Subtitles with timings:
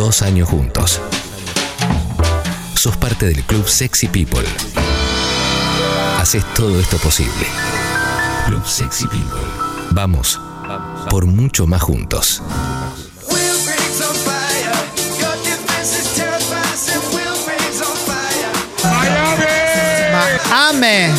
[0.00, 0.98] Dos años juntos.
[2.74, 4.46] Sos parte del club Sexy People.
[6.18, 7.46] Haces todo esto posible.
[8.46, 9.42] Club Sexy People.
[9.90, 10.40] Vamos
[11.10, 12.42] por mucho más juntos.
[20.50, 21.12] ¡Ame!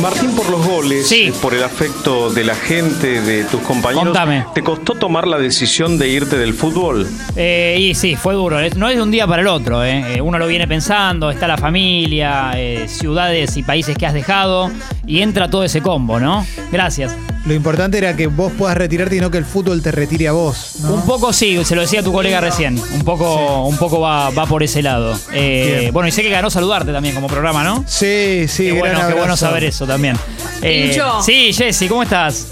[0.00, 1.32] Martín, por los goles, Sí.
[1.42, 4.44] por el afecto de la gente, de tus compañeros, Contame.
[4.54, 7.06] ¿te costó tomar la decisión de irte del fútbol?
[7.36, 8.58] Eh, y sí, fue duro.
[8.76, 9.84] No es de un día para el otro.
[9.84, 10.16] eh.
[10.16, 14.70] Eh, Uno lo viene pensando, está la familia, eh, ciudades y países que has dejado
[15.06, 16.46] y entra todo ese combo, ¿no?
[16.70, 17.14] Gracias.
[17.44, 20.32] Lo importante era que vos puedas retirarte y no que el fútbol te retire a
[20.32, 20.76] vos.
[20.82, 20.94] ¿no?
[20.94, 22.78] Un poco sí, se lo decía tu colega recién.
[22.78, 25.18] Un poco, un poco va, va por ese lado.
[25.32, 27.84] Eh, bueno, y sé que ganó saludarte también como programa, ¿no?
[27.88, 30.16] Sí, sí, qué, bueno, qué bueno saber eso también.
[30.62, 31.22] Eh, Pincho.
[31.22, 32.48] sí, Jessy, ¿cómo estás?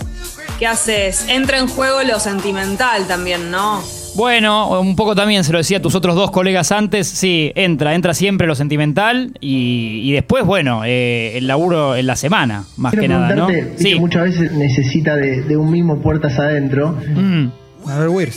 [0.58, 1.26] ¿Qué haces?
[1.28, 3.82] Entra en juego lo sentimental también, ¿no?
[4.16, 7.06] Bueno, un poco también se lo decía a tus otros dos colegas antes.
[7.08, 12.16] Sí, entra, entra siempre lo sentimental y, y después, bueno, eh, el laburo en la
[12.16, 13.48] semana, más Quiero que nada, ¿no?
[13.76, 13.94] Sí.
[13.94, 16.98] muchas veces necesita de, de un mismo puertas adentro.
[17.14, 17.46] Mm.
[17.84, 18.36] Manuel Wirtz.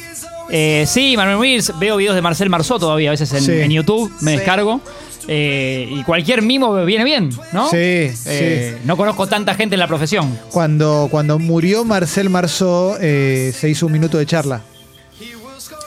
[0.50, 3.52] Eh, sí, Manuel Wills, veo videos de Marcel Marceau todavía a veces en, Sí.
[3.52, 4.82] en YouTube, me descargo.
[5.28, 7.70] Eh, y cualquier mimo viene bien, ¿no?
[7.70, 7.78] Sí,
[8.26, 10.38] Eh, No conozco tanta gente en la profesión.
[10.52, 14.62] Cuando, cuando murió Marcel Marceau, eh, se hizo un minuto de charla.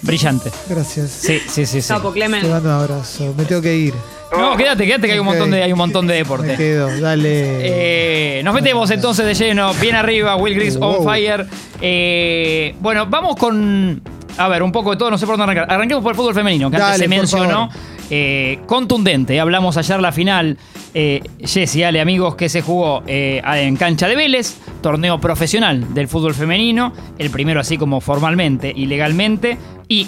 [0.02, 0.50] Brillante.
[0.69, 1.11] Gracias.
[1.11, 1.80] Sí, sí, sí.
[1.83, 1.89] sí.
[1.89, 2.42] Capo, Clemen.
[2.42, 3.34] Te mando un abrazo.
[3.36, 3.94] Me tengo que ir.
[4.36, 6.56] No, quédate, quédate que hay un montón de, hay un montón de Me deporte.
[6.56, 7.00] quedo.
[7.00, 8.38] Dale.
[8.41, 11.47] Eh, nos metemos entonces de lleno, bien arriba, Will Griggs on fire.
[11.80, 14.03] Eh, bueno, vamos con.
[14.36, 15.72] A ver, un poco de todo, no sé por dónde arrancar.
[15.75, 17.70] Arranquemos por el fútbol femenino, que antes se mencionó.
[18.10, 20.58] Eh, contundente, hablamos ayer la final.
[20.94, 26.08] Eh, Jessy, Ale, amigos, que se jugó eh, en cancha de Vélez, torneo profesional del
[26.08, 29.58] fútbol femenino, el primero así como formalmente y legalmente,
[29.89, 30.06] y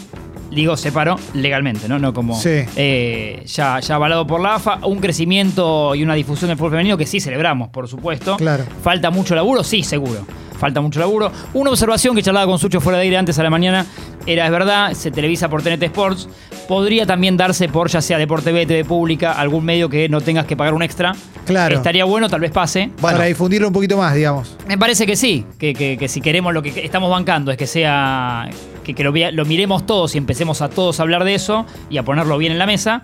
[0.50, 1.98] digo, se paró legalmente, ¿no?
[1.98, 2.64] No como Sí.
[2.76, 6.96] eh, ya, ya avalado por la AFA, un crecimiento y una difusión del fútbol femenino
[6.96, 8.36] que sí celebramos, por supuesto.
[8.36, 8.64] Claro.
[8.82, 9.62] ¿Falta mucho laburo?
[9.62, 10.26] Sí, seguro.
[10.58, 11.30] Falta mucho laburo.
[11.54, 13.86] Una observación que charlaba con Sucho fuera de aire antes a la mañana
[14.26, 16.28] era, es verdad, se televisa por TNT Sports.
[16.66, 20.46] Podría también darse por ya sea Deporte B, TV Pública, algún medio que no tengas
[20.46, 21.14] que pagar un extra.
[21.46, 21.76] Claro.
[21.76, 22.90] Estaría bueno, tal vez pase.
[23.00, 24.56] Para difundirlo un poquito más, digamos.
[24.66, 27.66] Me parece que sí, que, que- que si queremos lo que estamos bancando es que
[27.68, 28.50] sea,
[28.94, 31.98] que, que lo, lo miremos todos y empecemos a todos a hablar de eso y
[31.98, 33.02] a ponerlo bien en la mesa,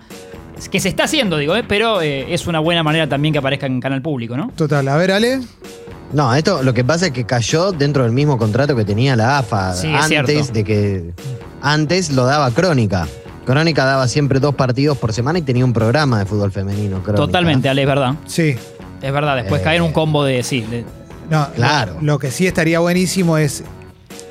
[0.57, 1.63] es que se está haciendo, digo, ¿eh?
[1.67, 4.51] pero eh, es una buena manera también que aparezca en canal público, ¿no?
[4.55, 4.87] Total.
[4.87, 5.41] A ver, Ale.
[6.13, 9.39] No, esto lo que pasa es que cayó dentro del mismo contrato que tenía la
[9.39, 11.11] AFA Sí, es antes de que
[11.61, 13.07] antes lo daba Crónica.
[13.45, 17.03] Crónica daba siempre dos partidos por semana y tenía un programa de fútbol femenino.
[17.03, 17.15] Crónica.
[17.25, 18.15] Totalmente, Ale, es verdad.
[18.25, 18.55] Sí.
[19.01, 19.63] Es verdad, después Eh.
[19.63, 20.85] caer un combo de, sí, de-
[21.29, 21.95] No, Claro.
[21.95, 23.63] Lo, lo que sí estaría buenísimo es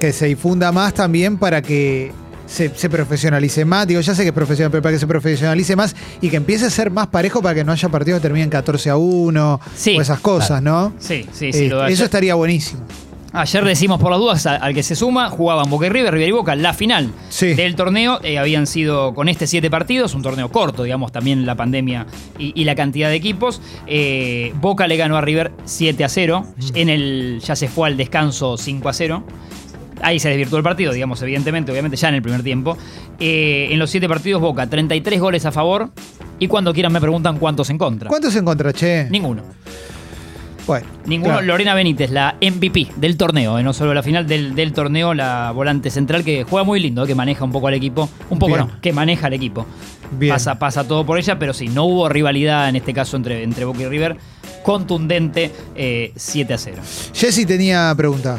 [0.01, 2.13] que se difunda más también para que
[2.47, 3.87] se, se profesionalice más.
[3.87, 6.67] Digo, ya sé que es profesional, pero para que se profesionalice más y que empiece
[6.67, 9.97] a ser más parejo para que no haya partidos que terminen 14 a 1 Sí.
[9.97, 10.93] o esas cosas, ¿no?
[10.99, 11.65] sí, sí, sí.
[11.65, 12.83] Eh, lo de eso estaría buenísimo.
[13.37, 16.31] Ayer decimos por las dudas, al que se suma, jugaban Boca y River, River y
[16.33, 17.55] Boca, la final Sí.
[17.55, 18.21] del torneo.
[18.23, 22.07] eh, habían sido con este siete partidos, un torneo corto, digamos, también la pandemia
[22.39, 23.61] y, y la cantidad de equipos.
[23.89, 26.47] Eh, Boca le ganó a River 7 a 0.
[26.75, 29.25] En el, ya se fue al descanso 5 a 0.
[30.05, 32.77] Ahí se desvirtuó el partido, digamos, evidentemente, obviamente ya en el primer tiempo.
[33.19, 35.91] Eh, en los siete partidos, Boca, 33 goles a favor.
[36.39, 38.09] Y cuando quieran me preguntan cuántos en contra.
[38.09, 39.09] ¿Cuántos en contra, che?
[39.11, 39.43] Ninguno.
[40.67, 40.87] Bueno.
[41.07, 41.35] Ninguno.
[41.35, 41.47] claro.
[41.47, 45.51] Lorena Benítez, la MVP del torneo, eh, no solo la final del, del torneo, la
[45.53, 48.09] volante central que juega muy lindo, eh, que maneja un poco al equipo.
[48.31, 48.67] Un poco Bien.
[48.67, 49.67] no, que maneja al equipo.
[50.13, 50.33] Bien.
[50.33, 53.65] Pasa, pasa todo por ella, pero sí, no hubo rivalidad en este caso entre, entre
[53.65, 54.17] Boca y River.
[54.63, 56.83] Contundente, eh, 7 a 0.
[57.13, 58.39] Jessy tenía pregunta.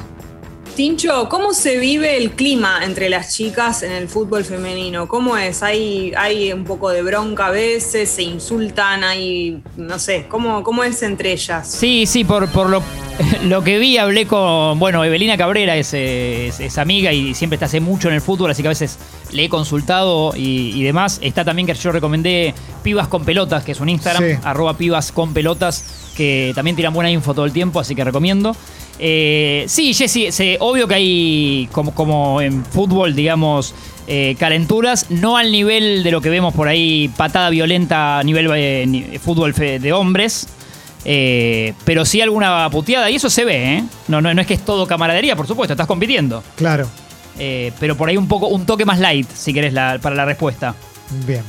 [0.76, 5.08] Tincho, ¿cómo se vive el clima entre las chicas en el fútbol femenino?
[5.08, 5.64] ¿Cómo es?
[5.64, 8.10] ¿Hay, hay un poco de bronca a veces?
[8.10, 9.06] ¿Se insultan?
[9.06, 11.72] ¿Hay, no sé, cómo, cómo es entre ellas?
[11.72, 12.84] Sí, sí, por, por lo,
[13.46, 14.78] lo que vi, hablé con.
[14.78, 18.52] Bueno, Evelina Cabrera es, es- es amiga y siempre está hace mucho en el fútbol,
[18.52, 18.98] así que a veces
[19.32, 21.20] le he consultado y, y demás.
[21.22, 22.54] Está también que yo recomendé
[22.84, 24.38] Pibas con Pelotas, que es un Instagram, Sí.
[24.44, 25.86] arroba Pibas con Pelotas,
[26.16, 28.56] que también tiran buena info todo el tiempo, así que recomiendo.
[29.00, 33.76] Eh, sí, Jessy, se- obvio que hay, como, como en fútbol, digamos,
[34.08, 38.50] eh, calenturas, no al nivel de lo que vemos por ahí, patada violenta a nivel
[38.56, 40.48] eh, fútbol de hombres.
[41.08, 43.84] Eh, pero sí alguna puteada, y eso se ve, ¿eh?
[44.08, 46.44] No, no, no es que es todo camaradería, por supuesto, estás compitiendo.
[46.56, 46.88] Claro.
[47.38, 50.26] Eh, pero por ahí un poco, un toque más light, si querés, la- para la
[50.26, 50.74] respuesta.
[51.28, 51.44] Bien.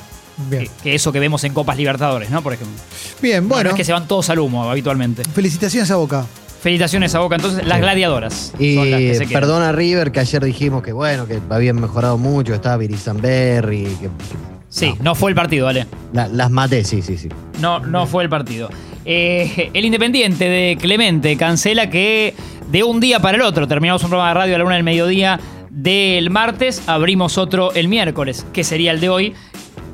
[0.50, 0.69] Bien.
[0.83, 2.43] Que, eso que vemos en Copas Libertadores, ¿no?
[2.43, 2.77] Por ejemplo.
[3.23, 3.65] Bien, No, bueno.
[3.65, 5.23] no es que se van todos al humo habitualmente.
[5.25, 6.27] Felicitaciones a Boca.
[6.61, 7.37] Felicitaciones a Boca.
[7.37, 8.53] Entonces, las gladiadoras.
[8.59, 9.41] Y son las que se quedan.
[9.41, 14.11] perdona River, que ayer dijimos que bueno, que habían mejorado mucho, estaba Berry, que, que-
[14.69, 15.87] Sí, no fue el partido, ¿vale?
[16.12, 17.29] la- las maté, sí, sí, sí.
[17.61, 18.69] No, no fue el partido.
[19.05, 22.35] Eh, el Independiente de Clemente cancela que
[22.71, 24.85] de un día para el otro, terminamos un programa de radio a la una del
[24.85, 25.41] mediodía
[25.71, 29.35] del martes, abrimos otro el miércoles, que sería el de hoy.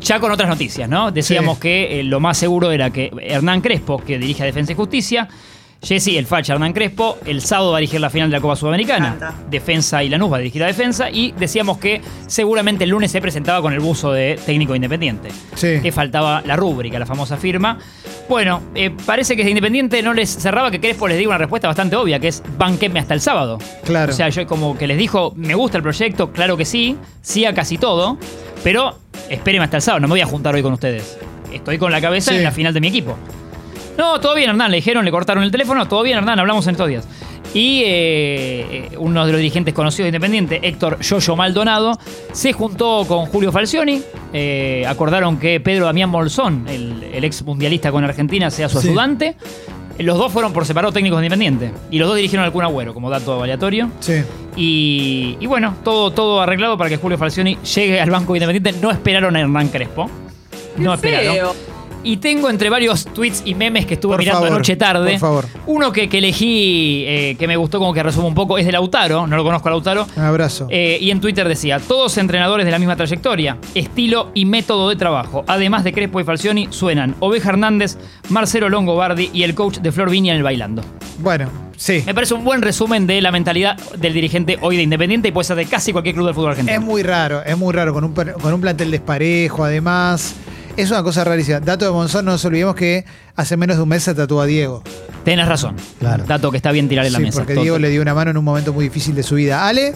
[0.04, 1.10] Ya con otras noticias, ¿no?
[1.10, 1.62] Decíamos Sí.
[1.62, 5.28] que eh, lo más seguro era que Hernán Crespo, que dirige a Defensa y Justicia,
[5.84, 8.54] Jesse, el facha Hernán Crespo, el sábado va a dirigir la final de la Copa
[8.54, 9.34] Sudamericana.
[9.50, 11.10] Defensa y Lanús va a dirigir a Defensa.
[11.10, 15.80] Y decíamos que seguramente el lunes se presentaba con el buzo de técnico independiente Sí.
[15.82, 17.78] que faltaba la rúbrica, la famosa firma.
[18.28, 21.66] Bueno, eh, parece que de Independiente no les cerraba que Crespo les diga una respuesta
[21.66, 23.58] bastante obvia, que es banquenme hasta el sábado.
[23.84, 24.12] Claro.
[24.12, 27.44] O sea, yo como que les dijo, me gusta el proyecto, claro que sí, sí
[27.44, 28.18] a casi todo,
[28.62, 28.98] pero
[29.28, 31.18] espérenme hasta el sábado, no me voy a juntar hoy con ustedes.
[31.52, 32.38] Estoy con la cabeza Sí.
[32.38, 33.16] en la final de mi equipo.
[33.98, 36.72] No, todo bien, Hernán, le dijeron, le cortaron el teléfono, todo bien, Hernán, hablamos en
[36.72, 37.06] estos días.
[37.54, 37.84] Y eh,
[38.70, 41.98] eh, uno de los dirigentes conocidos de Independiente, Héctor Yoyo Maldonado,
[42.32, 44.02] se juntó con Julio Falcioni.
[44.32, 48.88] eh, acordaron que Pedro Damián Bolsón, el, el ex mundialista con Argentina, sea su Sí.
[48.88, 49.36] ayudante.
[49.98, 51.70] Los dos fueron por separado técnicos de Independiente.
[51.90, 53.90] Y los dos dirigieron al Kun Agüero, como dato aleatorio.
[54.00, 54.22] Sí.
[54.56, 58.80] Y, y bueno, todo, todo arreglado para que Julio Falcioni llegue al Banco Independiente.
[58.80, 60.10] No esperaron a Hernán Crespo.
[60.76, 61.34] No esperaron.
[61.34, 61.54] feo.
[62.04, 65.10] Y tengo entre varios tweets y memes que estuve Por mirando favor, anoche tarde.
[65.12, 65.46] por favor.
[65.66, 68.72] Uno que, que elegí, eh, que me gustó como que resume un poco, es de
[68.72, 69.24] Lautaro.
[69.28, 70.08] No lo conozco a Lautaro.
[70.16, 70.66] Un abrazo.
[70.68, 74.96] Eh, y en Twitter decía, todos entrenadores de la misma trayectoria, estilo y método de
[74.96, 75.44] trabajo.
[75.46, 77.96] Además de Crespo y Falcioni, suenan Oveja Hernández,
[78.30, 80.82] Marcelo Longobardi y el coach de Flor Viña en el Bailando.
[81.18, 82.02] Bueno, sí.
[82.06, 85.44] Me parece un buen resumen de la mentalidad del dirigente hoy de Independiente y puede
[85.44, 86.76] ser de casi cualquier club del fútbol argentino.
[86.78, 90.34] Es muy raro, es muy raro, con un, con un plantel desparejo, además.
[90.76, 91.60] Es una cosa rarísima.
[91.60, 93.04] Dato de Monzón, no nos olvidemos que
[93.36, 94.82] hace menos de un mes se tatuó a Diego.
[95.22, 95.76] Tenés razón.
[95.98, 96.24] Claro.
[96.26, 97.38] Dato que está bien tirar en la Sí, mesa.
[97.40, 97.54] porque.
[97.54, 99.68] Diego le dio una mano en un momento muy difícil de su vida.
[99.68, 99.92] Ale,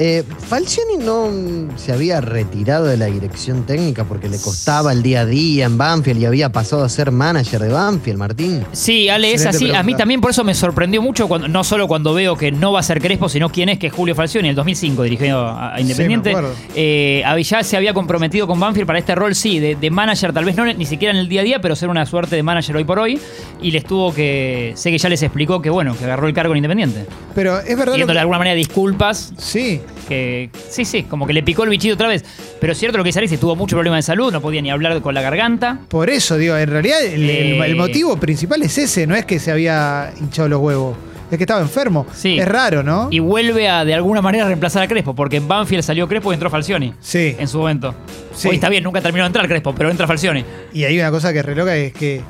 [0.00, 1.28] Eh, Falcioni no
[1.76, 5.76] se había retirado de la dirección técnica porque le costaba el día a día en
[5.76, 8.64] Banfield y había pasado a ser manager de Banfield, Martín.
[8.70, 9.74] Sí, Ale, es así.
[9.74, 12.70] A mí también por eso me sorprendió mucho, cuando, no solo cuando veo que no
[12.70, 15.48] va a ser Crespo, sino quién es, que es Julio Falcioni, en el 2005 dirigió
[15.48, 16.32] a, Independiente.
[16.32, 16.70] Sí.
[16.76, 17.24] Eh,
[17.62, 20.64] se había comprometido con Banfield para este rol, sí, de, de manager, tal vez no
[20.64, 23.00] ni siquiera en el día a día, pero ser una suerte de manager hoy por
[23.00, 23.18] hoy.
[23.60, 24.74] Y les tuvo que.
[24.76, 27.06] Sé que ya les explicó que, bueno, que agarró el cargo en Independiente.
[27.34, 27.94] pero es verdad.
[27.94, 31.70] Pidiéndole de que- alguna manera disculpas Sí, que sí, sí, como que le picó el
[31.70, 32.24] bichito otra vez.
[32.60, 34.70] Pero es cierto lo que dice Alexis, tuvo mucho problema de salud, no podía ni
[34.70, 35.78] hablar con la garganta.
[35.88, 37.58] por eso digo, en realidad el, Eh.
[37.66, 40.96] el motivo principal es ese, no es que se había hinchado los huevos,
[41.30, 42.06] es que estaba enfermo.
[42.14, 42.38] Sí.
[42.38, 43.08] Es raro, ¿no?
[43.10, 46.32] Y vuelve a de alguna manera a reemplazar a Crespo, porque en Banfield salió Crespo
[46.32, 46.94] y entró Falcioni.
[47.00, 47.36] Sí.
[47.38, 47.94] En su momento.
[48.34, 48.48] Sí.
[48.48, 50.44] Hoy está bien, nunca terminó de entrar Crespo, pero entra Falcioni.
[50.72, 52.22] Y hay una cosa que es re loca, es que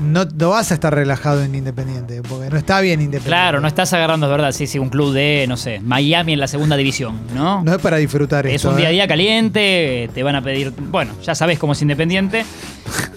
[0.00, 3.28] no, no vas a estar relajado en Independiente, porque no está bien Independiente.
[3.28, 6.40] Claro, no estás agarrando, es verdad, sí, sí, un club de, no sé, Miami en
[6.40, 7.62] la segunda división, ¿no?
[7.62, 8.94] No es para disfrutar es esto, un día a ¿eh?
[8.94, 12.44] día caliente, te van a pedir, bueno, ya sabes cómo es independiente.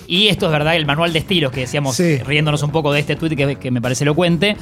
[0.07, 2.18] Y esto es verdad, el manual de estilos que decíamos, Sí.
[2.18, 4.57] riéndonos un poco de este tuit que, que me parece elocuente.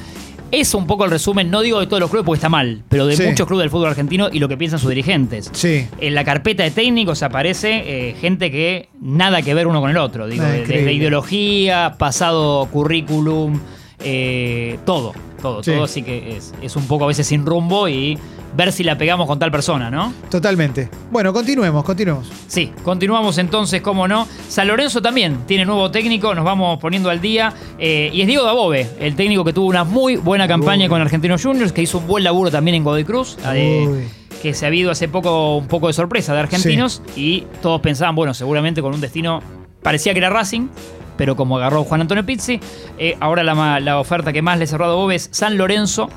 [0.50, 3.06] Es un poco el resumen, no digo de todos los clubes porque está mal, pero
[3.06, 3.22] de Sí.
[3.22, 5.48] muchos clubes del fútbol argentino y lo que piensan sus dirigentes.
[5.52, 5.86] Sí.
[6.00, 9.96] En la carpeta de técnicos aparece eh, gente que nada que ver uno con el
[9.96, 10.26] otro.
[10.26, 13.60] Digo, Ah, de- desde ideología, pasado currículum,
[14.02, 15.70] eh, todo, todo, Sí.
[15.70, 15.84] todo.
[15.84, 18.18] Así que es, es un poco a veces sin rumbo y
[18.56, 20.12] ver si la pegamos con tal persona, ¿no?
[20.30, 20.88] Totalmente.
[21.10, 22.30] Bueno, continuemos, continuemos.
[22.46, 24.26] Sí, continuamos entonces, cómo no.
[24.48, 27.52] San Lorenzo también tiene nuevo técnico, nos vamos poniendo al día.
[27.78, 30.88] eh, y es Diego Dabove, el técnico que tuvo una muy buena campaña Uy.
[30.88, 33.36] con Argentinos Juniors, que hizo un buen laburo también en Godoy Cruz.
[33.54, 34.08] eh,
[34.40, 38.14] que se ha habido hace poco un poco de sorpresa de argentinos y todos pensaban,
[38.14, 39.42] bueno, seguramente con un destino,
[39.82, 40.68] parecía que era Racing,
[41.16, 42.58] pero como agarró Juan Antonio Pizzi,
[42.98, 46.08] eh, ahora la, oferta que más le cerró a Dabove es San Lorenzo,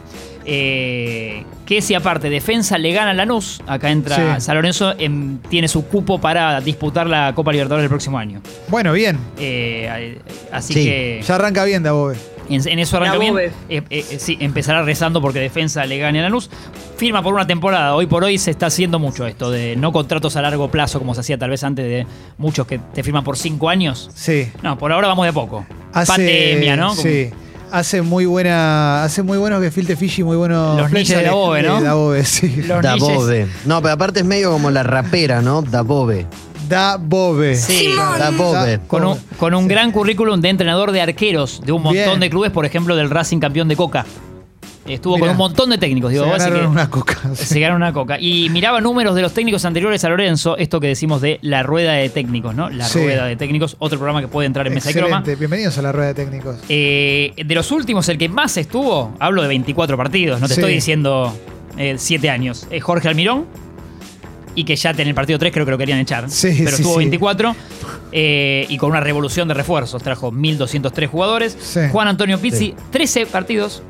[0.45, 4.41] eh, que si aparte defensa le gana a Lanús, acá entra Sí.
[4.45, 8.41] San Lorenzo, em, tiene su cupo para disputar la Copa Libertadores el próximo año.
[8.67, 9.17] Bueno, bien.
[9.39, 10.19] Eh, eh,
[10.51, 12.15] así Sí, que Ya arranca bien, Dabobe.
[12.49, 13.37] en, en eso arranca bien.
[13.39, 16.49] Eh, eh, eh, sí, empezará rezando porque defensa le gane a Lanús.
[16.97, 17.95] Firma por una temporada.
[17.95, 21.13] Hoy por hoy se está haciendo mucho esto de no contratos a largo plazo como
[21.15, 22.05] se hacía tal vez antes de
[22.37, 24.09] muchos que te firman por cinco años.
[24.13, 24.49] Sí.
[24.61, 25.65] No, por ahora vamos de a poco.
[25.93, 26.89] Hace, Pandemia, ¿no?
[26.89, 27.29] Como- Sí.
[27.73, 31.63] Hace muy buena, hace muy buenos gefilte fish y muy buenos Los niches de Dabobe,
[31.63, 31.81] ¿no?
[31.81, 32.57] Dabobe, sí.
[32.67, 33.47] Los Dabove.
[33.65, 35.63] No, pero aparte es medio como la rapera, ¿no?
[35.63, 36.27] Dabove.
[36.69, 37.55] Dabobe.
[37.55, 37.89] Sí,
[38.19, 38.79] Dabove.
[38.85, 39.69] con un, con un Sí.
[39.69, 42.19] gran currículum de entrenador de arqueros de un montón Bien.
[42.19, 44.05] de clubes, por ejemplo, del Racing campeón de Coca.
[44.87, 45.27] Estuvo Mirá.
[45.27, 47.17] con un montón de técnicos, digo, Se ganaron que una coca.
[47.35, 48.19] se ganaron una coca.
[48.19, 51.93] Y miraba números de los técnicos anteriores a Lorenzo, esto que decimos de la rueda
[51.93, 52.69] de técnicos, ¿no?
[52.69, 52.99] La Sí.
[52.99, 55.21] rueda de técnicos, otro programa que puede entrar en Mesa de Croma.
[55.21, 56.57] Bienvenidos a la rueda de técnicos.
[56.67, 60.59] Eh, de los últimos, el que más estuvo, hablo de 24 partidos, no te Sí.
[60.59, 61.33] estoy diciendo
[61.97, 63.45] 7 años, es Jorge Almirón.
[64.55, 66.29] Y que ya en el partido 3 creo que lo querían echar.
[66.29, 66.99] Sí, pero estuvo sí.
[66.99, 67.55] 24.
[68.11, 70.03] eh, y con una revolución de refuerzos.
[70.03, 71.57] Trajo 1.203 jugadores.
[71.91, 73.81] Juan Antonio Pizzi, 13 partidos.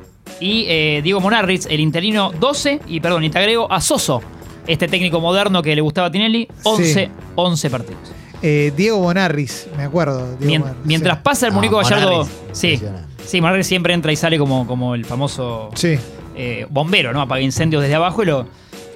[0.44, 2.82] Y eh, Diego Monarriz, el interino, 12.
[2.88, 4.22] Y perdón, y te agrego a Soso,
[4.68, 7.12] este técnico moderno que le gustaba a Tinelli, 11, Sí.
[7.36, 8.02] 11 partidos.
[8.42, 10.36] Eh, Diego Bonarris, me acuerdo.
[10.36, 11.22] Diego Mien- Bonarris, mientras sí.
[11.24, 12.26] pasa el Ah, Munico Gallardo.
[12.52, 13.08] Sí, impresionante.
[13.26, 15.96] sí, Monarriz siempre entra y sale como, como el famoso Sí,
[16.36, 17.22] eh, bombero, ¿no?
[17.22, 18.46] Apaga incendios desde abajo y, lo,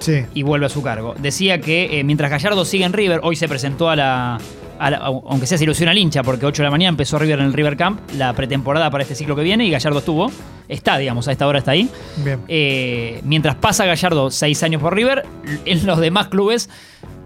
[0.00, 0.24] sí.
[0.34, 1.14] y vuelve a su cargo.
[1.18, 4.38] Decía que eh, mientras Gallardo sigue en River, hoy se presentó a la.
[4.78, 7.40] A la- aunque sea se ilusiona al hincha, porque 8 de la mañana empezó River
[7.40, 10.30] en el River Camp, la pretemporada para este ciclo que viene, y Gallardo estuvo.
[10.68, 11.88] Está, digamos, a esta hora está ahí.
[12.24, 12.40] Bien.
[12.46, 15.24] Eh, mientras pasa Gallardo 6 años por River,
[15.64, 16.68] en los demás clubes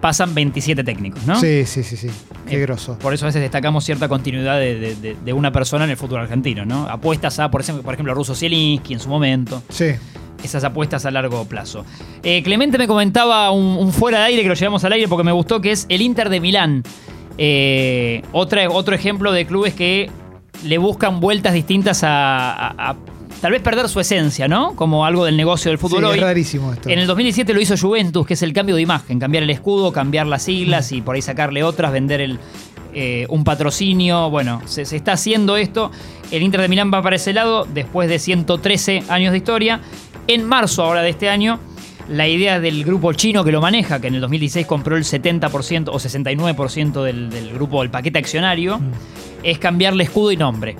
[0.01, 1.39] pasan 27 técnicos, ¿no?
[1.39, 2.09] Sí, sí, sí, sí.
[2.49, 2.99] Qué Eh, grosso.
[2.99, 5.97] Por eso a veces destacamos cierta continuidad de, de- de- de una persona en el
[5.97, 6.89] fútbol argentino, ¿no?
[6.89, 9.63] Apuestas a, por ejemplo, por ejemplo, Russo Zielinski en su momento.
[9.69, 9.87] Sí.
[10.43, 11.85] Esas apuestas a largo plazo.
[12.25, 15.23] Eh, Clemente me comentaba un, un fuera de aire que lo llevamos al aire porque
[15.23, 16.83] me gustó, que es el Inter de Milán.
[17.39, 20.11] Eh, otra, otro ejemplo de clubes que
[20.65, 22.97] le buscan vueltas distintas a, a- a
[23.41, 24.77] tal vez perder su esencia, ¿no?
[24.77, 26.19] Como algo del negocio del fútbol Sí, hoy.
[26.19, 26.89] es rarísimo esto.
[26.89, 29.93] En el 2017 lo hizo Juventus, que es el cambio de imagen, cambiar el escudo,
[29.93, 32.39] cambiar las siglas y por ahí sacarle otras, vender el,
[32.95, 34.31] eh, un patrocinio.
[34.31, 35.91] Bueno, se, se está haciendo esto.
[36.31, 39.81] El Inter de Milán va para ese lado después de 113 años de historia.
[40.29, 41.59] En marzo ahora de este año,
[42.09, 45.89] la idea del grupo chino que lo maneja, que en el 2016 compró el 70%
[45.89, 48.91] o 69% del, del grupo, del paquete accionario, Mm.
[49.43, 50.77] es cambiarle escudo y nombre.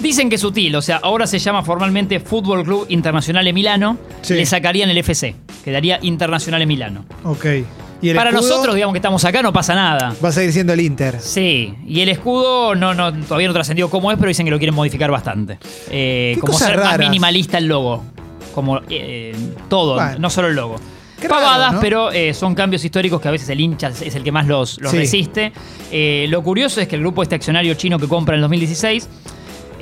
[0.00, 4.34] Dicen que es sutil, o sea, ahora se llama formalmente Fútbol Club Internacional Milano, Sí.
[4.34, 7.06] le sacarían el FC, quedaría Internacional Milano.
[7.24, 7.46] Ok.
[8.02, 8.48] ¿Y el Para escudo?
[8.50, 10.14] nosotros, digamos que estamos acá, no pasa nada.
[10.22, 11.18] Va a seguir siendo el Inter.
[11.20, 14.58] Sí, y el escudo no, no, todavía no trascendió cómo es, pero dicen que lo
[14.58, 15.58] quieren modificar bastante.
[15.90, 18.04] Eh, como ser más minimalista el logo.
[18.54, 19.34] Como eh,
[19.68, 20.18] todo, Bueno.
[20.18, 20.76] no solo el logo.
[21.20, 21.80] Qué raro, Pavadas, ¿no?
[21.80, 24.80] pero eh, son cambios históricos que a veces el hincha es el que más los,
[24.80, 24.98] los Sí.
[24.98, 25.52] resiste.
[25.92, 29.08] Eh, lo curioso es que el grupo este accionario chino que compra en el 2016,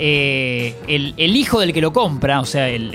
[0.02, 2.94] eh, el, el hijo del que lo compra, o sea, el,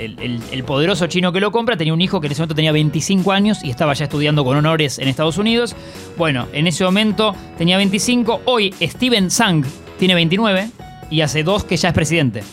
[0.52, 3.32] el- poderoso chino que lo compra, tenía un hijo que en ese momento tenía 25
[3.32, 5.76] años y estaba ya estudiando con honores en Estados Unidos.
[6.18, 8.42] Bueno, en ese momento tenía 25.
[8.46, 9.64] Hoy Steven Sang
[10.00, 10.70] tiene 29
[11.12, 12.44] y hace dos que ya es presidente.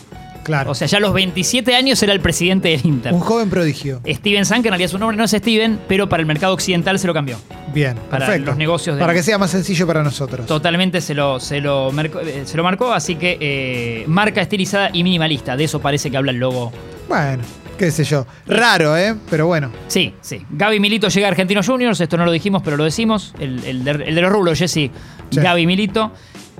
[0.43, 0.71] Claro.
[0.71, 3.13] O sea, ya a los 27 años era el presidente del Inter.
[3.13, 4.01] un joven prodigio.
[4.07, 6.99] Steven Sang, que en realidad su nombre no es Steven, pero para el mercado occidental
[6.99, 7.37] se lo cambió.
[7.73, 8.51] Bien, para perfecto.
[8.51, 10.45] los negocios de- Para que sea más sencillo para nosotros.
[10.45, 14.89] Totalmente se lo, se lo, marcó, eh, se lo marcó, así que eh, marca estilizada
[14.93, 15.55] y minimalista.
[15.57, 16.71] De eso parece que habla el logo.
[17.09, 17.41] Bueno,
[17.77, 18.25] qué sé yo.
[18.45, 19.15] Raro, ¿eh?
[19.29, 19.71] Pero bueno.
[19.87, 20.45] Sí, sí.
[20.51, 23.33] Gaby Milito llega a Argentinos Juniors, esto no lo dijimos, pero lo decimos.
[23.39, 24.73] El, el de, el de los rulos, Jesse.
[24.73, 24.91] Sí.
[25.31, 26.11] Gaby Milito.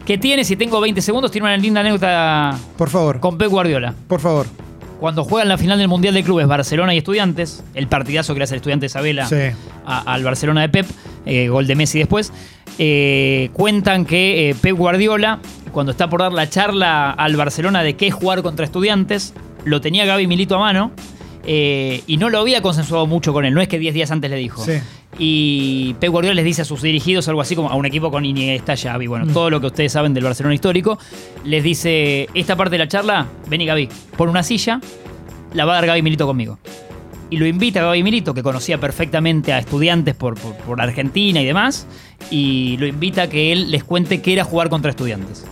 [0.05, 3.19] Que tiene, si tengo 20 segundos, tiene una linda anécdota Por favor.
[3.19, 3.93] con Pep Guardiola.
[4.07, 4.47] Por favor.
[5.00, 8.43] Cuando juegan la final del Mundial de Clubes Barcelona y Estudiantes, el partidazo que le
[8.45, 9.35] hace el estudiante Isabela Sí.
[9.85, 10.85] a- al Barcelona de Pep,
[11.25, 12.31] eh, gol de Messi después,
[12.79, 15.39] eh, cuentan que eh, Pep Guardiola,
[15.71, 19.33] cuando está por dar la charla al Barcelona de qué es jugar contra estudiantes,
[19.65, 20.91] lo tenía Gaby Milito a mano
[21.45, 24.29] eh, y no lo había consensuado mucho con él, no es que 10 días antes
[24.31, 24.63] le dijo.
[24.63, 24.73] Sí.
[25.20, 28.25] Y Pep Guardiola les dice a sus dirigidos algo así como a un equipo con
[28.25, 29.34] Iniesta, Xavi, bueno, Mm.
[29.34, 30.98] todo lo que ustedes saben del Barcelona histórico,
[31.46, 34.82] les dice, esta parte de la charla, vení Gaby, pon una silla,
[35.53, 36.58] la va a dar Gaby Milito conmigo.
[37.29, 41.41] Y lo invita a Gaby Milito, que conocía perfectamente a estudiantes por, por- por Argentina
[41.41, 41.86] y demás,
[42.32, 45.46] y lo invita a que él les cuente qué era jugar contra estudiantes.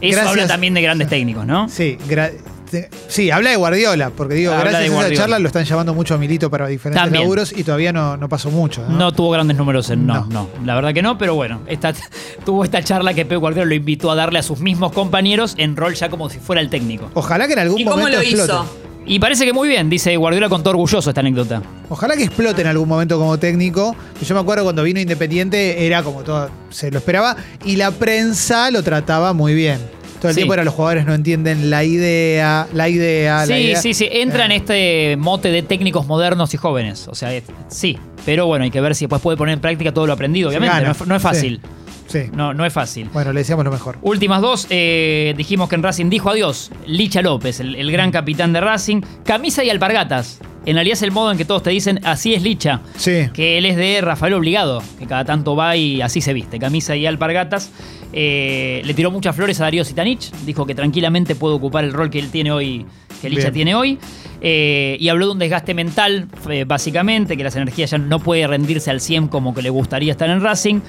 [0.00, 0.26] Eso Gracias.
[0.26, 1.68] habla también de grandes técnicos, ¿no?
[1.68, 2.32] Sí, gra-
[2.70, 5.94] te- sí, habla de Guardiola, porque digo, Habla gracias a esa charla lo están llamando
[5.94, 7.22] mucho a Milito para diferentes También.
[7.24, 8.82] laburos y todavía no, no pasó mucho.
[8.88, 8.96] ¿no?
[8.98, 10.06] No tuvo grandes números en.
[10.06, 10.26] No, No.
[10.30, 11.92] no, La verdad que no, pero bueno, esta,
[12.44, 15.76] tuvo esta charla que Pep Guardiola lo invitó a darle a sus mismos compañeros en
[15.76, 17.10] rol ya como si fuera el técnico.
[17.14, 18.52] Ojalá que en algún ¿Y cómo momento lo explote.
[18.52, 18.66] hizo?
[19.08, 21.62] Y parece que muy bien, dice Guardiola con todo orgulloso esta anécdota.
[21.88, 23.94] Ojalá que explote en algún momento como técnico.
[24.20, 28.68] Yo me acuerdo cuando vino Independiente, era como todo, se lo esperaba, y la prensa
[28.72, 29.78] lo trataba muy bien.
[30.26, 30.38] Todo el Sí.
[30.40, 33.80] tiempo era los jugadores no entienden la idea, la idea, la Sí, idea.
[33.80, 37.06] sí, sí, entra en Eh, este mote de técnicos modernos y jóvenes.
[37.08, 39.92] O sea, es- sí, pero bueno, hay que ver si después puede poner en práctica
[39.92, 40.74] todo lo aprendido, obviamente.
[40.74, 40.86] gana.
[40.86, 41.60] No es, no es fácil.
[42.08, 42.20] Sí.
[42.32, 43.08] No, no es fácil.
[43.12, 43.98] Bueno, le decíamos lo mejor.
[44.02, 46.70] Últimas dos, eh, dijimos que en Racing dijo adiós.
[46.86, 49.00] Licha López, el, el gran capitán de Racing.
[49.24, 50.38] Camisa y alpargatas.
[50.66, 52.80] En realidad es el modo en que todos te dicen así es Licha.
[52.96, 53.28] Sí.
[53.32, 56.58] Que él es de Rafael Obligado, que cada tanto va y así se viste.
[56.58, 57.70] Camisa y alpargatas.
[58.12, 62.10] Eh, le tiró muchas flores a Darío Sitanich, dijo que tranquilamente puede ocupar el rol
[62.10, 62.86] que él tiene hoy,
[63.20, 63.52] que Licha Bien.
[63.52, 63.98] tiene hoy.
[64.40, 68.46] Eh, y habló de un desgaste mental, eh, básicamente, que las energías ya no puede
[68.46, 70.80] rendirse al 100 como que le gustaría estar en Racing.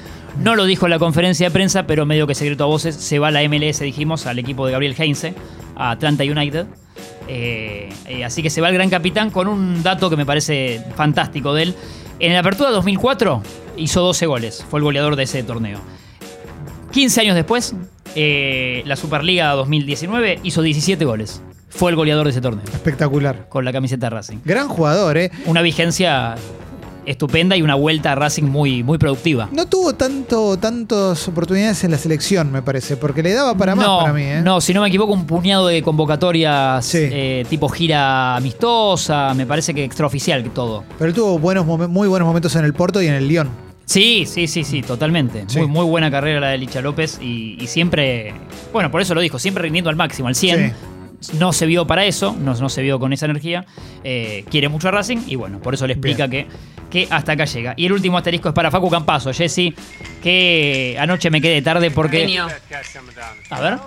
[0.41, 3.19] No lo dijo en la conferencia de prensa, pero medio que secreto a voces, se
[3.19, 5.33] va a la MLS, dijimos, al equipo de Gabriel Heinze,
[5.75, 6.67] a Atlanta United.
[8.23, 11.63] Así que se va el gran capitán con un dato que me parece fantástico de
[11.63, 11.75] él.
[12.19, 13.43] En la apertura 2004
[13.77, 15.79] hizo 12 goles, fue el goleador de ese torneo.
[16.97, 17.75] 15 años después,
[18.15, 21.43] eh, la Superliga 2019 hizo 17 goles.
[21.69, 23.47] Fue el goleador de ese torneo, Espectacular.
[23.49, 24.37] con la camiseta de Racing.
[24.43, 25.29] Gran jugador, ¿eh?
[25.45, 26.33] Una vigencia
[27.05, 29.47] estupenda y una vuelta a Racing muy, muy productiva.
[29.51, 33.85] No tuvo tanto, tantas oportunidades en la selección, me parece, porque le daba para más
[33.85, 34.41] no, para mí, ¿eh?
[34.43, 36.97] no, si no me equivoco, un puñado de convocatorias Sí.
[36.99, 40.83] eh, tipo gira amistosa, me parece que extraoficial que todo.
[40.97, 43.66] Pero él tuvo buenos muy buenos momentos en el Porto y en el Lyon.
[43.87, 45.45] Sí, sí, sí, sí, totalmente.
[45.47, 45.59] Sí.
[45.59, 48.33] Muy, muy buena carrera la de Licha López y, y siempre,
[48.73, 50.73] bueno, por eso lo dijo, siempre rindiendo al máximo, al 100.
[51.39, 53.65] No se vio para eso, no, no se vio con esa energía.
[54.03, 56.45] Eh, quiere mucho a Racing y bueno, por eso le explica que,
[56.91, 57.73] que hasta acá llega.
[57.77, 59.73] Y el último asterisco es para Facu Campazo, Jesse,
[60.21, 62.19] que anoche me quedé tarde porque...
[62.19, 62.47] Genio.
[63.49, 63.77] A ver.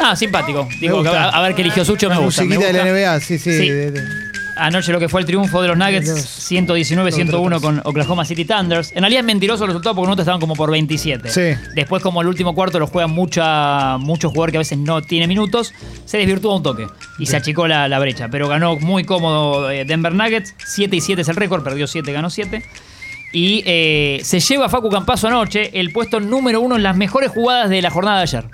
[0.00, 0.66] Ah, simpático.
[0.80, 2.42] Digo, a, a ver qué eligió Sucho, me gusta.
[2.42, 3.12] me musiquita de la gusta.
[3.12, 3.58] NBA, sí, sí.
[3.58, 3.70] Sí.
[4.56, 8.92] Anoche lo que fue el triunfo de los Nuggets, Los- 119-101 con Oklahoma City Thunders.
[8.92, 11.28] En realidad es mentiroso el resultado porque nosotros estaban como por 27.
[11.30, 11.60] Sí.
[11.74, 15.26] Después, como el último cuarto lo juegan mucha, muchos jugadores que a veces no tiene
[15.26, 15.72] minutos,
[16.04, 16.86] se desvirtuó un toque
[17.18, 18.28] y se achicó la, la brecha.
[18.30, 20.54] Pero ganó muy cómodo eh, Denver Nuggets.
[20.64, 22.62] 7 y 7 es el récord, perdió 7, ganó 7.
[23.32, 27.68] Y eh, se lleva Facu Campazo anoche el puesto número uno en las mejores jugadas
[27.68, 28.44] de la jornada de ayer.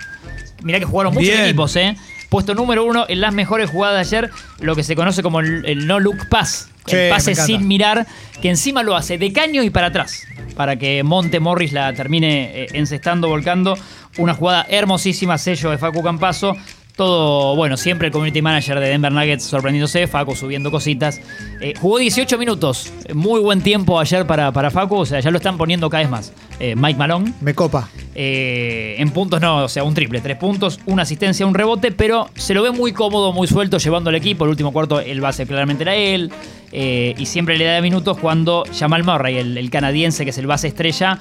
[0.63, 1.43] Mirá que jugaron muchos Bien.
[1.45, 1.95] equipos, ¿eh?
[2.31, 5.65] Puesto número uno en las mejores jugadas de ayer, lo que se conoce como el,
[5.65, 6.69] el no look pass.
[6.85, 8.07] Sí, el pase sin mirar,
[8.41, 12.63] que encima lo hace de caño y para atrás, para que Monte Morris la termine
[12.63, 13.77] eh, encestando, volcando.
[14.17, 16.55] Una jugada hermosísima, sello de Facu Campazo.
[16.95, 21.19] Todo, bueno, siempre el community manager de Denver Nuggets sorprendiéndose, Facu subiendo cositas.
[21.61, 25.37] Eh, jugó 18 minutos, muy buen tiempo ayer para, para Facu, o sea, ya lo
[25.37, 26.33] están poniendo cada vez más.
[26.59, 27.89] Eh, Mike Malone, Me copa.
[28.13, 32.29] eh, en puntos no, o sea, un triple, tres puntos, una asistencia, un rebote, pero
[32.35, 34.43] se lo ve muy cómodo, muy suelto llevando al equipo.
[34.43, 36.31] El último cuarto el base claramente era él.
[36.73, 40.47] eh, y siempre le da minutos cuando Jamal Murray, el, el canadiense que es el
[40.47, 41.19] base estrella,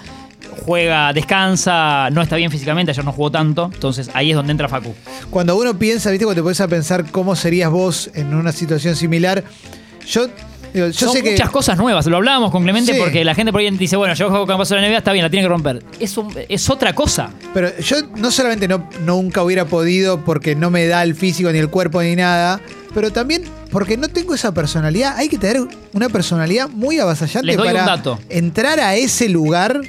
[0.64, 3.70] juega, descansa, no está bien físicamente, ayer no jugó tanto.
[3.72, 4.94] Entonces ahí es donde entra Facu.
[5.30, 8.96] Cuando uno piensa, viste, cuando te pones a pensar cómo serías vos en una situación
[8.96, 9.44] similar,
[10.06, 10.26] yo,
[10.74, 11.32] yo Son sé que.
[11.32, 12.98] muchas cosas nuevas, lo hablábamos con Clemente Sí.
[12.98, 15.12] porque la gente por ahí dice, bueno, yo juego con paso de la NBA, está
[15.12, 15.82] bien, la tiene que romper.
[15.98, 17.30] Es, un- es otra cosa.
[17.54, 21.58] Pero yo no solamente no, nunca hubiera podido porque no me da el físico ni
[21.58, 22.60] el cuerpo ni nada,
[22.94, 25.16] pero también porque no tengo esa personalidad.
[25.16, 25.60] Hay que tener
[25.92, 28.18] una personalidad muy avasallante Les doy un para dato.
[28.28, 29.80] entrar a ese lugar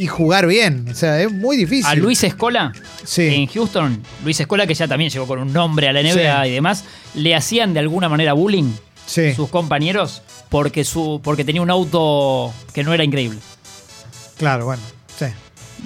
[0.00, 0.86] y jugar bien.
[0.90, 1.84] O sea, es muy difícil.
[1.86, 2.72] A Luis Escola
[3.04, 3.22] Sí.
[3.34, 6.48] en Houston, Luis Escola, que ya también llegó con un nombre a la NBA Sí.
[6.48, 6.84] y demás,
[7.14, 8.72] le hacían de alguna manera bullying
[9.06, 9.34] Sí.
[9.34, 13.38] sus compañeros porque, su, porque tenía un auto que no era increíble.
[14.38, 14.82] Claro, bueno.
[15.18, 15.26] Sí.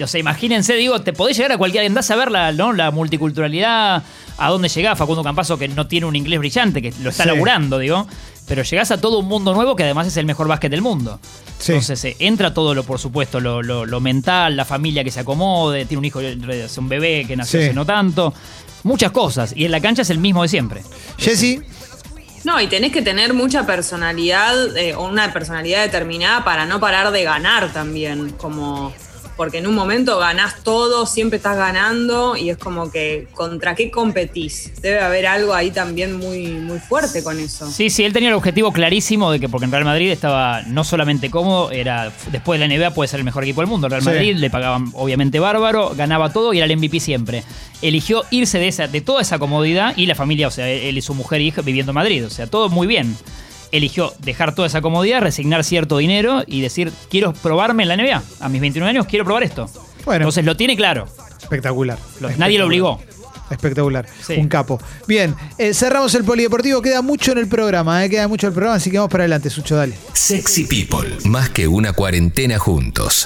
[0.03, 1.85] O sea, imagínense, digo, te podés llegar a cualquier.
[1.87, 2.73] Andás a ver la, ¿no?
[2.73, 4.03] la multiculturalidad,
[4.39, 7.29] a dónde llegás, Facundo Campazo, que no tiene un inglés brillante, que lo está Sí.
[7.31, 8.07] laburando, digo.
[8.47, 11.19] Pero llegás a todo un mundo nuevo que además es el mejor básquet del mundo.
[11.59, 11.73] Sí.
[11.73, 15.21] Entonces eh, entra todo lo, por supuesto, lo, lo- lo mental, la familia que se
[15.21, 17.67] acomode, tiene un hijo, hace un bebé que nació Sí.
[17.67, 18.35] hace no tanto.
[18.83, 19.55] Muchas cosas.
[19.57, 20.83] Y en la cancha es el mismo de siempre.
[21.17, 21.63] Jessy,
[22.45, 27.11] No, y tenés que tener mucha personalidad eh, o una personalidad determinada para no parar
[27.13, 28.31] de ganar también.
[28.37, 28.93] Como.
[29.37, 33.91] Porque en un momento ganás todo, siempre estás ganando y es como que contra qué
[33.91, 34.73] competís.
[34.81, 37.69] Debe haber algo ahí también muy, muy fuerte con eso.
[37.71, 40.85] Sí, sí, él tenía el objetivo clarísimo de que porque en Real Madrid estaba no
[40.85, 43.89] solamente cómodo, era después de la NBA puede ser el mejor equipo del mundo.
[43.89, 44.09] Real Sí.
[44.09, 47.43] Madrid le pagaban obviamente bárbaro, ganaba todo y era el MVP siempre.
[47.83, 51.03] Eligió irse de esa, de toda esa comodidad y la familia, o sea, él y
[51.03, 53.17] su mujer y hija viviendo en Madrid, o sea, todo muy bien.
[53.77, 58.23] Eligió dejar toda esa comodidad, resignar cierto dinero y decir, quiero probarme en la NBA.
[58.41, 59.69] A mis 29 años quiero probar esto.
[60.05, 60.23] Bueno.
[60.23, 61.09] Entonces lo tiene claro.
[61.43, 61.99] espectacular.
[62.21, 63.01] Lo- nadie lo obligó.
[63.51, 64.07] Espectacular.
[64.27, 64.35] Sí.
[64.39, 64.81] Un capo.
[65.07, 66.81] Bien, eh, cerramos el polideportivo.
[66.81, 69.25] Queda mucho en el programa, eh, queda mucho en el programa, así que vamos para
[69.25, 69.95] adelante, Sucho, dale.
[70.15, 73.23] Sexy People, más que una cuarentena juntos.